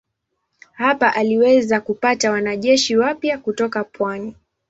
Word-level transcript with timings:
Hapa 0.71 1.13
aliweza 1.15 1.81
kupata 1.81 2.31
wanajeshi 2.31 2.97
wapya 2.97 3.37
kutoka 3.37 3.83
pwani. 3.83 4.35